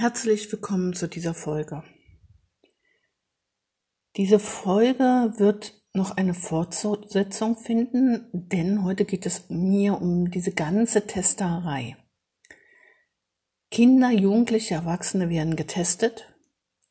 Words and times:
Herzlich 0.00 0.50
willkommen 0.50 0.94
zu 0.94 1.08
dieser 1.08 1.34
Folge. 1.34 1.84
Diese 4.16 4.38
Folge 4.38 5.34
wird 5.36 5.78
noch 5.92 6.16
eine 6.16 6.32
Fortsetzung 6.32 7.58
finden, 7.58 8.26
denn 8.32 8.82
heute 8.82 9.04
geht 9.04 9.26
es 9.26 9.50
mir 9.50 10.00
um 10.00 10.30
diese 10.30 10.52
ganze 10.52 11.06
Testerei. 11.06 11.98
Kinder, 13.70 14.10
Jugendliche, 14.10 14.72
Erwachsene 14.72 15.28
werden 15.28 15.54
getestet, 15.54 16.34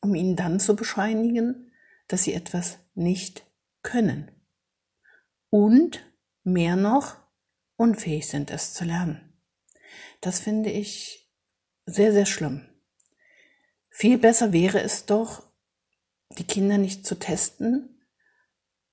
um 0.00 0.14
ihnen 0.14 0.36
dann 0.36 0.60
zu 0.60 0.76
bescheinigen, 0.76 1.72
dass 2.06 2.22
sie 2.22 2.32
etwas 2.32 2.78
nicht 2.94 3.44
können. 3.82 4.30
Und 5.48 6.08
mehr 6.44 6.76
noch, 6.76 7.16
unfähig 7.74 8.28
sind, 8.28 8.52
es 8.52 8.72
zu 8.72 8.84
lernen. 8.84 9.32
Das 10.20 10.38
finde 10.38 10.70
ich 10.70 11.28
sehr, 11.86 12.12
sehr 12.12 12.26
schlimm. 12.26 12.69
Viel 13.90 14.18
besser 14.18 14.52
wäre 14.52 14.80
es 14.80 15.04
doch, 15.04 15.42
die 16.38 16.44
Kinder 16.44 16.78
nicht 16.78 17.04
zu 17.04 17.16
testen. 17.16 18.00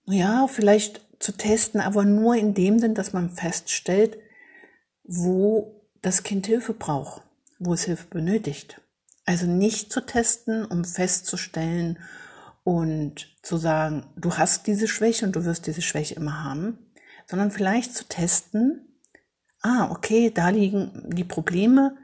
Ja, 0.06 0.48
vielleicht 0.48 1.02
zu 1.20 1.32
testen, 1.32 1.80
aber 1.82 2.04
nur 2.04 2.36
in 2.36 2.54
dem 2.54 2.80
Sinn, 2.80 2.96
dass 2.96 3.14
man 3.14 3.30
feststellt, 3.30 4.18
wo 5.04 5.90
das 6.02 6.24
Kind 6.24 6.48
Hilfe 6.48 6.74
braucht, 6.74 7.22
wo 7.60 7.74
es 7.74 7.84
Hilfe 7.84 8.08
benötigt. 8.08 8.82
Also 9.26 9.46
nicht 9.46 9.92
zu 9.92 10.02
testen, 10.02 10.66
um 10.66 10.86
festzustellen 10.86 12.00
und 12.64 13.36
zu 13.44 13.58
sagen, 13.58 14.06
du 14.16 14.38
hast 14.38 14.68
diese 14.68 14.88
Schwäche 14.88 15.26
und 15.26 15.36
du 15.36 15.46
wirst 15.46 15.68
diese 15.68 15.82
Schwäche 15.82 16.16
immer 16.16 16.44
haben, 16.44 16.78
sondern 17.26 17.52
vielleicht 17.52 17.94
zu 17.94 18.06
testen, 18.06 19.00
ah, 19.62 19.90
okay, 19.92 20.32
da 20.32 20.50
liegen 20.50 21.10
die 21.10 21.24
Probleme 21.24 21.98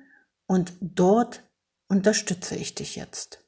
und 0.48 0.74
dort 0.82 1.44
unterstütze 1.88 2.56
ich 2.56 2.76
dich 2.76 2.96
jetzt. 2.96 3.40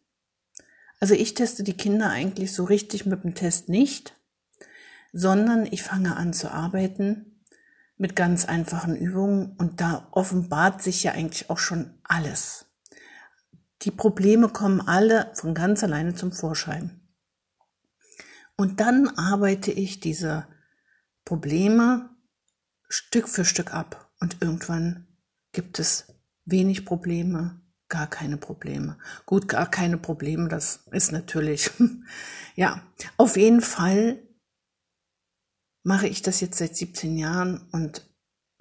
Also 1.00 1.14
ich 1.14 1.34
teste 1.34 1.64
die 1.64 1.78
Kinder 1.78 2.10
eigentlich 2.10 2.54
so 2.54 2.64
richtig 2.64 3.06
mit 3.06 3.24
dem 3.24 3.36
Test 3.36 3.70
nicht, 3.70 4.16
sondern 5.12 5.66
ich 5.66 5.84
fange 5.84 6.16
an 6.16 6.34
zu 6.34 6.52
arbeiten 6.52 7.44
mit 7.98 8.16
ganz 8.16 8.46
einfachen 8.46 8.96
Übungen 8.96 9.56
und 9.58 9.82
da 9.82 10.08
offenbart 10.12 10.82
sich 10.82 11.04
ja 11.04 11.14
eigentlich 11.14 11.50
auch 11.50 11.60
schon 11.60 11.98
alles. 12.04 12.66
Die 13.84 13.92
Probleme 13.92 14.50
kommen 14.50 14.82
alle 14.82 15.32
von 15.34 15.54
ganz 15.54 15.84
alleine 15.84 16.16
zum 16.16 16.32
Vorschein. 16.32 17.02
Und 18.58 18.80
dann 18.80 19.10
arbeite 19.10 19.72
ich 19.72 20.00
diese 20.00 20.48
Probleme 21.24 22.10
Stück 22.88 23.28
für 23.28 23.46
Stück 23.46 23.74
ab 23.74 24.10
und 24.20 24.38
irgendwann 24.42 25.08
gibt 25.52 25.80
es 25.80 26.14
wenig 26.46 26.86
Probleme, 26.86 27.62
gar 27.90 28.10
keine 28.10 28.38
Probleme. 28.38 28.98
Gut, 29.26 29.48
gar 29.48 29.70
keine 29.70 29.98
Probleme, 29.98 30.50
das 30.50 30.86
ist 30.92 31.12
natürlich, 31.12 31.72
ja, 32.56 32.82
auf 33.18 33.38
jeden 33.38 33.62
Fall 33.62 34.20
mache 35.84 36.08
ich 36.08 36.22
das 36.22 36.42
jetzt 36.42 36.58
seit 36.58 36.76
17 36.76 37.18
Jahren 37.18 37.68
und 37.72 38.10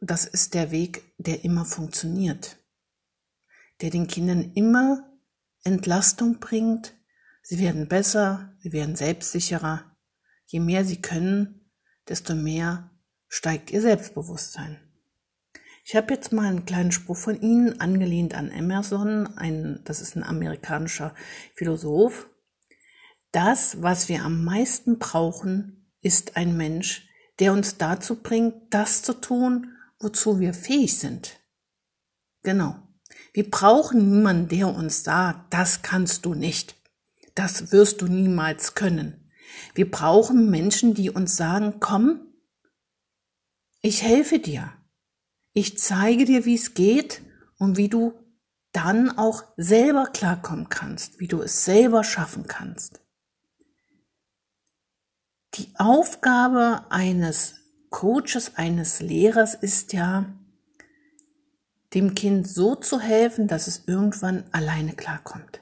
das 0.01 0.27
ist 0.27 0.55
der 0.55 0.71
Weg, 0.71 1.15
der 1.17 1.45
immer 1.45 1.65
funktioniert, 1.65 2.59
der 3.81 3.91
den 3.91 4.07
Kindern 4.07 4.53
immer 4.55 5.11
Entlastung 5.63 6.39
bringt. 6.39 6.95
Sie 7.43 7.59
werden 7.59 7.89
besser, 7.89 8.55
sie 8.61 8.73
werden 8.73 8.97
selbstsicherer. 8.97 9.97
Je 10.47 10.61
mehr 10.61 10.85
sie 10.85 11.01
können, 11.01 11.71
desto 12.09 12.35
mehr 12.35 12.91
steigt 13.29 13.71
ihr 13.71 13.81
Selbstbewusstsein. 13.81 14.84
Ich 15.87 15.95
habe 15.95 16.15
jetzt 16.15 16.33
mal 16.33 16.47
einen 16.47 16.65
kleinen 16.65 16.93
Spruch 16.93 17.19
von 17.19 17.39
Ihnen, 17.43 17.79
angelehnt 17.79 18.35
an 18.35 18.51
Emerson, 18.51 19.27
ein, 19.37 19.83
das 19.85 20.01
ist 20.01 20.17
ein 20.17 20.25
amerikanischer 20.25 21.15
Philosoph. 21.55 22.27
Das, 23.33 23.83
was 23.83 24.09
wir 24.09 24.25
am 24.25 24.45
meisten 24.45 24.99
brauchen, 24.99 25.93
ist 26.01 26.39
ein 26.39 26.57
Mensch, 26.57 27.07
der 27.39 27.53
uns 27.53 27.77
dazu 27.77 28.23
bringt, 28.23 28.55
das 28.73 29.03
zu 29.03 29.13
tun, 29.13 29.77
wozu 29.99 30.41
wir 30.41 30.55
fähig 30.55 30.99
sind. 30.99 31.39
Genau. 32.43 32.77
Wir 33.35 33.51
brauchen 33.51 34.11
niemanden, 34.11 34.49
der 34.49 34.69
uns 34.69 35.05
sagt, 35.05 35.53
das 35.53 35.83
kannst 35.83 36.25
du 36.25 36.33
nicht. 36.35 36.77
Das 37.35 37.73
wirst 37.73 38.01
du 38.01 38.07
niemals 38.07 38.75
können. 38.75 39.31
Wir 39.75 39.91
brauchen 39.91 40.51
Menschen, 40.51 40.95
die 40.95 41.11
uns 41.11 41.37
sagen, 41.37 41.75
komm, 41.79 42.21
ich 43.83 44.03
helfe 44.03 44.39
dir. 44.39 44.73
Ich 45.55 45.79
zeige 45.79 46.25
dir, 46.25 46.45
wie 46.45 46.57
es 46.57 46.75
geht 46.75 47.23
und 47.59 47.77
wie 47.77 47.89
du 47.89 48.13
dann 48.73 49.17
auch 49.17 49.45
selber 49.57 50.07
klarkommen 50.07 50.69
kannst, 50.69 51.21
wie 51.21 51.29
du 51.29 51.41
es 51.41 51.65
selber 51.65 52.03
schaffen 52.03 52.47
kannst. 52.49 53.01
Die 55.55 55.73
Aufgabe 55.77 56.85
eines 56.91 57.61
Coaches, 57.91 58.57
eines 58.57 59.01
Lehrers 59.01 59.55
ist 59.55 59.93
ja, 59.93 60.27
dem 61.95 62.17
Kind 62.17 62.49
so 62.49 62.75
zu 62.75 62.99
helfen, 62.99 63.47
dass 63.47 63.69
es 63.69 63.85
irgendwann 63.87 64.43
alleine 64.51 64.95
klarkommt. 64.95 65.61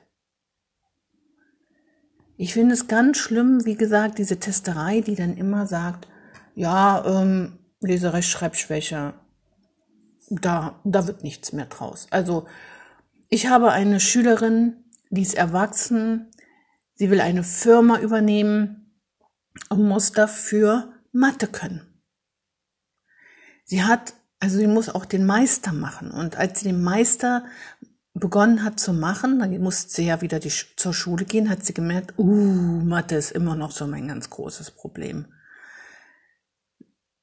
Ich 2.38 2.54
finde 2.54 2.72
es 2.72 2.88
ganz 2.88 3.18
schlimm, 3.18 3.66
wie 3.66 3.76
gesagt, 3.76 4.16
diese 4.16 4.40
Testerei, 4.40 5.02
die 5.02 5.14
dann 5.14 5.36
immer 5.36 5.66
sagt, 5.66 6.08
ja, 6.54 7.04
ähm, 7.04 7.58
Leserechtschreibschwäche, 7.80 9.12
da, 10.40 10.80
da 10.84 11.06
wird 11.06 11.22
nichts 11.22 11.52
mehr 11.52 11.66
draus. 11.66 12.06
Also 12.10 12.46
ich 13.28 13.46
habe 13.46 13.72
eine 13.72 14.00
Schülerin, 14.00 14.84
die 15.10 15.22
ist 15.22 15.34
erwachsen, 15.34 16.30
sie 16.94 17.10
will 17.10 17.20
eine 17.20 17.44
Firma 17.44 17.98
übernehmen 17.98 19.00
und 19.68 19.86
muss 19.86 20.12
dafür 20.12 20.92
Mathe 21.12 21.46
können. 21.46 21.86
Sie 23.64 23.84
hat, 23.84 24.14
also 24.40 24.58
sie 24.58 24.66
muss 24.66 24.88
auch 24.88 25.04
den 25.04 25.24
Meister 25.24 25.72
machen. 25.72 26.10
Und 26.10 26.36
als 26.36 26.60
sie 26.60 26.68
den 26.68 26.82
Meister 26.82 27.44
begonnen 28.14 28.64
hat 28.64 28.78
zu 28.78 28.92
machen, 28.92 29.38
dann 29.38 29.58
musste 29.60 29.90
sie 29.90 30.06
ja 30.06 30.20
wieder 30.20 30.38
die, 30.38 30.52
zur 30.76 30.92
Schule 30.92 31.24
gehen, 31.24 31.48
hat 31.48 31.64
sie 31.64 31.74
gemerkt, 31.74 32.14
uh, 32.18 32.24
Mathe 32.84 33.16
ist 33.16 33.32
immer 33.32 33.56
noch 33.56 33.70
so 33.70 33.86
mein 33.86 34.08
ganz 34.08 34.28
großes 34.28 34.72
Problem. 34.72 35.32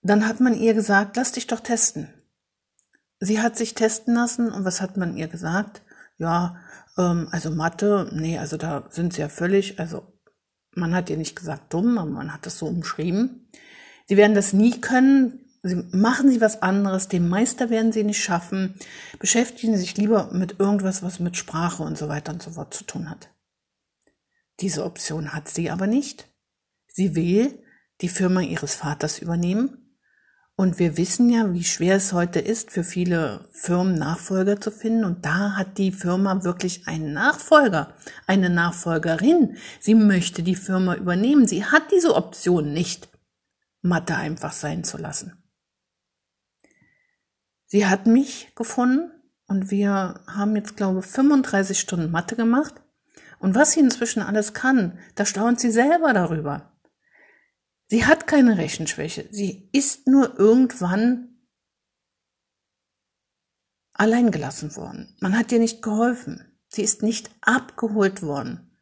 Dann 0.02 0.28
hat 0.28 0.40
man 0.40 0.56
ihr 0.56 0.74
gesagt, 0.74 1.18
lass 1.18 1.34
dich 1.34 1.48
doch 1.48 1.59
testen. 1.59 2.14
Sie 3.19 3.41
hat 3.41 3.57
sich 3.57 3.74
testen 3.74 4.16
lassen 4.16 4.52
und 4.52 4.66
was 4.66 4.81
hat 4.81 4.97
man 4.97 5.18
ihr 5.18 5.28
gesagt? 5.28 5.81
Ja, 6.18 6.57
ähm, 6.97 7.28
also 7.31 7.52
Mathe, 7.52 8.09
nee, 8.13 8.38
also 8.38 8.57
da 8.57 8.88
sind 8.90 9.13
sie 9.13 9.22
ja 9.22 9.30
völlig, 9.30 9.80
also 9.80 10.03
man 10.75 10.96
hat 10.96 11.09
ihr 11.09 11.18
nicht 11.18 11.35
gesagt 11.35 11.74
dumm, 11.74 11.97
aber 11.97 12.09
man 12.09 12.34
hat 12.34 12.46
das 12.46 12.57
so 12.57 12.68
umschrieben. 12.68 13.50
Sie 14.07 14.18
werden 14.18 14.35
das 14.35 14.53
nie 14.53 14.80
können. 14.80 15.46
Sie 15.62 15.75
machen 15.91 16.31
Sie 16.31 16.40
was 16.40 16.62
anderes, 16.62 17.09
den 17.09 17.28
Meister 17.28 17.69
werden 17.69 17.91
Sie 17.91 18.06
nicht 18.06 18.24
schaffen. 18.24 18.75
Beschäftigen 19.19 19.75
Sie 19.75 19.81
sich 19.81 19.97
lieber 19.97 20.31
mit 20.31 20.59
irgendwas, 20.59 21.03
was 21.03 21.19
mit 21.19 21.36
Sprache 21.36 21.84
und 21.84 21.97
so 21.97 22.07
weiter 22.07 22.31
und 22.31 22.41
so 22.41 22.51
fort 22.51 22.74
zu 22.74 22.86
tun 22.86 23.09
hat. 23.09 23.30
Diese 24.62 24.86
Option 24.86 25.34
hat 25.34 25.50
sie 25.50 25.69
aber 25.69 25.88
nicht. 25.88 26.28
Sie 26.88 27.16
will 27.16 27.62
die 28.01 28.09
Firma 28.09 28.41
ihres 28.41 28.75
Vaters 28.75 29.19
übernehmen 29.19 29.79
und 30.59 30.78
wir 30.78 30.97
wissen 30.97 31.30
ja, 31.30 31.53
wie 31.53 31.64
schwer 31.64 31.96
es 31.96 32.12
heute 32.12 32.40
ist, 32.40 32.70
für 32.70 32.84
viele 32.84 33.47
Firmen 33.53 33.96
Nachfolger 33.96 34.59
zu 34.59 34.72
finden. 34.72 35.06
Und 35.06 35.24
da 35.24 35.56
hat 35.56 35.78
die 35.78 35.94
Firma 35.94 36.44
wirklich 36.44 36.86
einen 36.86 37.14
Nachfolger, 37.14 37.96
eine 38.28 38.50
Nachfolgerin. 38.50 39.56
Sie 39.80 39.96
möchte 39.96 40.44
die 40.44 40.58
Firma 40.58 40.96
übernehmen. 40.96 41.48
Sie 41.48 41.64
hat 41.64 41.94
diese 41.94 42.14
Option 42.14 42.74
nicht, 42.74 43.08
Mathe 43.81 44.18
einfach 44.18 44.52
sein 44.52 44.84
zu 44.84 44.98
lassen. 44.98 45.42
Sie 47.66 47.88
hat 47.88 48.06
mich 48.06 48.53
gefunden 48.53 49.12
und 49.48 49.72
wir 49.72 50.19
haben 50.28 50.58
jetzt, 50.58 50.75
glaube 50.75 51.00
ich, 51.00 51.06
35 51.06 51.80
Stunden 51.80 52.12
Mathe 52.12 52.36
gemacht. 52.36 52.74
Und 53.39 53.56
was 53.56 53.72
sie 53.72 53.80
inzwischen 53.80 54.22
alles 54.22 54.54
kann, 54.54 55.00
da 55.16 55.25
staunt 55.25 55.62
sie 55.62 55.72
selber 55.72 56.12
darüber. 56.12 56.69
Sie 57.89 58.06
hat 58.06 58.27
keine 58.27 58.57
Rechenschwäche. 58.57 59.27
Sie 59.31 59.68
ist 59.71 60.07
nur 60.07 60.38
irgendwann 60.38 61.39
allein 63.94 64.30
gelassen 64.30 64.75
worden. 64.75 65.18
Man 65.19 65.36
hat 65.36 65.51
ihr 65.51 65.57
nicht 65.59 65.81
geholfen. 65.81 66.45
Sie 66.68 66.83
ist 66.83 67.01
nicht 67.01 67.31
abgeholt 67.41 68.21
worden 68.21 68.77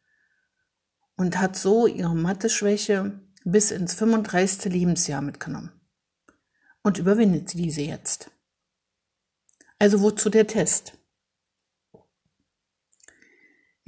und 1.16 1.38
hat 1.38 1.56
so 1.56 1.86
ihre 1.86 2.14
Mathe-Schwäche 2.14 3.18
bis 3.44 3.70
ins 3.70 3.94
35. 3.94 4.70
Lebensjahr 4.70 5.22
mitgenommen 5.22 5.72
und 6.82 6.98
überwindet 6.98 7.48
sie 7.48 7.62
diese 7.62 7.80
jetzt. 7.80 8.30
Also 9.78 10.02
wozu 10.02 10.28
der 10.28 10.46
Test? 10.46 10.97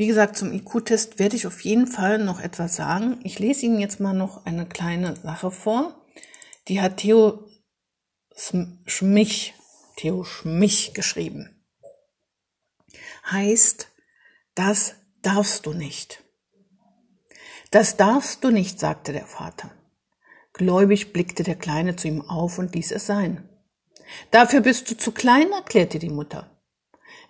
Wie 0.01 0.07
gesagt, 0.07 0.39
zum 0.39 0.51
IQ-Test 0.51 1.19
werde 1.19 1.37
ich 1.37 1.47
auf 1.47 1.61
jeden 1.61 1.87
Fall 1.87 2.17
noch 2.17 2.41
etwas 2.41 2.75
sagen. 2.75 3.21
Ich 3.23 3.39
lese 3.39 3.67
Ihnen 3.67 3.79
jetzt 3.79 4.01
mal 4.01 4.15
noch 4.15 4.47
eine 4.47 4.65
kleine 4.65 5.15
Sache 5.15 5.51
vor. 5.51 5.95
Die 6.69 6.81
hat 6.81 6.97
Theo 6.97 7.47
Schmich, 8.87 9.53
Theo 9.97 10.25
Schmich 10.25 10.95
geschrieben. 10.95 11.63
Heißt, 13.31 13.89
Das 14.55 14.95
darfst 15.21 15.67
du 15.67 15.75
nicht. 15.75 16.25
Das 17.71 17.99
darfst 17.99 18.43
du 18.43 18.49
nicht, 18.49 18.81
sagte 18.81 19.13
der 19.13 19.27
Vater. 19.27 19.71
Gläubig 20.55 21.13
blickte 21.13 21.43
der 21.43 21.57
Kleine 21.57 21.97
zu 21.97 22.09
ihm 22.09 22.23
auf 22.23 22.57
und 22.57 22.75
ließ 22.75 22.93
es 22.93 23.05
sein. 23.05 23.51
Dafür 24.31 24.63
bist 24.63 24.91
du 24.91 24.97
zu 24.97 25.13
klein, 25.13 25.53
erklärte 25.53 25.99
die 25.99 26.09
Mutter. 26.09 26.59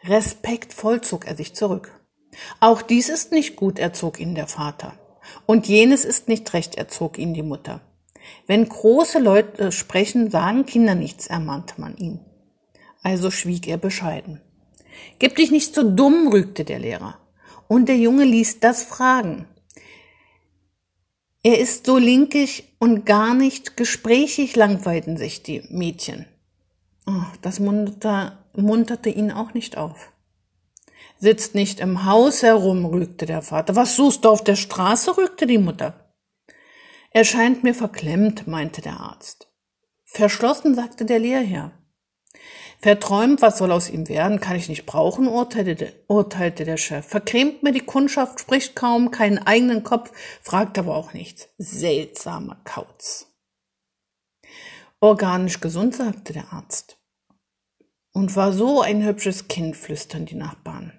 Respektvoll 0.05 1.01
zog 1.01 1.27
er 1.27 1.37
sich 1.37 1.57
zurück. 1.57 2.00
Auch 2.61 2.83
dies 2.83 3.09
ist 3.09 3.33
nicht 3.33 3.57
gut, 3.57 3.79
erzog 3.79 4.21
ihn 4.21 4.35
der 4.35 4.47
Vater. 4.47 4.95
Und 5.47 5.69
jenes 5.69 6.05
ist 6.05 6.29
nicht 6.29 6.53
recht, 6.53 6.77
erzog 6.77 7.19
ihn 7.19 7.35
die 7.35 7.43
Mutter. 7.43 7.81
Wenn 8.47 8.69
große 8.69 9.19
Leute 9.19 9.73
sprechen, 9.73 10.31
sagen 10.31 10.67
Kinder 10.67 10.95
nichts, 10.95 11.27
ermahnte 11.27 11.81
man 11.81 11.97
ihn. 11.97 12.21
Also 13.03 13.31
schwieg 13.31 13.67
er 13.67 13.79
bescheiden. 13.79 14.41
Gib 15.19 15.37
dich 15.37 15.51
nicht 15.51 15.75
so 15.75 15.89
dumm, 15.89 16.29
rügte 16.29 16.65
der 16.65 16.79
Lehrer. 16.79 17.19
Und 17.69 17.89
der 17.89 17.97
Junge 17.97 18.25
ließ 18.25 18.61
das 18.61 18.83
fragen. 18.83 19.47
Er 21.43 21.59
ist 21.59 21.87
so 21.87 21.97
linkig 21.97 22.75
und 22.79 23.07
gar 23.07 23.35
nicht 23.35 23.77
gesprächig, 23.77 24.57
langweilten 24.57 25.17
sich 25.17 25.43
die 25.43 25.63
Mädchen. 25.71 26.27
Oh, 27.07 27.25
das 27.41 27.61
munterte, 27.61 28.37
munterte 28.55 29.09
ihn 29.09 29.33
auch 29.33 29.55
nicht 29.55 29.79
auf. 29.79 30.13
Sitzt 31.19 31.55
nicht 31.55 31.81
im 31.81 32.05
Haus 32.07 32.43
herum, 32.43 32.87
rügte 32.87 33.27
der 33.27 33.43
Vater. 33.43 33.77
Was 33.77 33.97
suchst 33.97 34.25
du 34.25 34.31
auf 34.31 34.43
der 34.43 34.57
Straße? 34.57 35.17
rügte 35.17 35.47
die 35.47 35.59
Mutter. 35.59 36.15
Er 37.11 37.25
scheint 37.25 37.63
mir 37.63 37.75
verklemmt, 37.75 38.47
meinte 38.47 38.81
der 38.81 39.01
Arzt. 39.01 39.49
Verschlossen, 40.05 40.75
sagte 40.75 41.05
der 41.05 41.19
Lehrherr. 41.19 41.73
Verträumt, 42.81 43.43
was 43.43 43.59
soll 43.59 43.73
aus 43.73 43.91
ihm 43.91 44.09
werden, 44.09 44.41
kann 44.41 44.57
ich 44.57 44.71
nicht 44.71 44.87
brauchen, 44.87 45.29
urteilte, 45.29 45.93
urteilte 46.07 46.65
der 46.65 46.79
Chef. 46.79 47.07
Verkrämt 47.07 47.63
mir 47.63 47.73
die 47.73 47.81
Kundschaft, 47.81 48.41
spricht 48.41 48.75
kaum, 48.75 49.11
keinen 49.11 49.39
eigenen 49.39 49.85
Kopf, 49.85 50.13
fragt 50.41 50.79
aber 50.79 50.97
auch 50.97 51.13
nichts. 51.13 51.49
Seltsamer 51.59 52.57
Kauz. 52.65 53.27
Organisch 55.01 55.61
gesund, 55.61 55.95
sagte 55.95 56.33
der 56.33 56.53
Arzt. 56.53 57.00
Und 58.13 58.35
war 58.37 58.53
so 58.53 58.81
ein 58.81 59.05
hübsches 59.05 59.49
Kind, 59.49 59.77
flüstern 59.77 60.27
die 60.27 60.35
Nachbarn. 60.35 60.93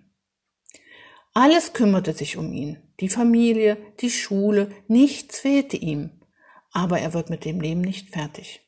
Alles 1.33 1.73
kümmerte 1.73 2.13
sich 2.13 2.37
um 2.37 2.51
ihn, 2.51 2.77
die 2.99 3.09
Familie, 3.09 3.77
die 3.99 4.09
Schule, 4.09 4.71
nichts 4.87 5.39
fehlte 5.39 5.77
ihm, 5.77 6.21
aber 6.71 6.99
er 6.99 7.13
wird 7.13 7.29
mit 7.29 7.45
dem 7.45 7.61
Leben 7.61 7.81
nicht 7.81 8.09
fertig. 8.09 8.61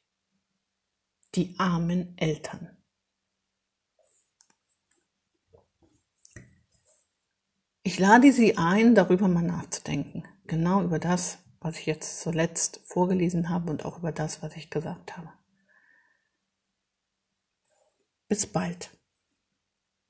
Die 1.36 1.56
armen 1.58 2.18
Eltern. 2.18 2.78
Ich 7.86 8.00
lade 8.00 8.32
Sie 8.32 8.58
ein, 8.58 8.96
darüber 8.96 9.28
mal 9.28 9.44
nachzudenken. 9.44 10.24
Genau 10.48 10.84
über 10.84 11.00
das, 11.00 11.40
was 11.60 11.78
ich 11.78 11.86
jetzt 11.86 12.22
zuletzt 12.22 12.80
vorgelesen 12.86 13.50
habe 13.50 13.70
und 13.70 13.84
auch 13.84 13.98
über 13.98 14.14
das, 14.14 14.42
was 14.42 14.56
ich 14.56 14.70
gesagt 14.70 15.18
habe. 15.18 15.34
Bis 18.34 18.48
bald. 18.48 18.90